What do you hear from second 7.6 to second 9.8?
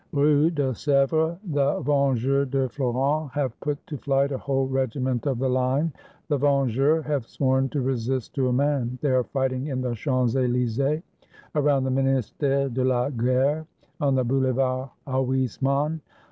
to resist to a man. They are fighting